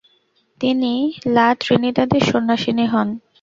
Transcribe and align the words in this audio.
তিনি 0.61 0.93
লা 1.35 1.47
ত্রিনিদাদের 1.61 2.23
সন্নাসিনী 2.29 2.85
হন। 2.93 3.07